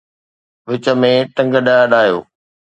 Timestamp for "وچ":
0.69-0.85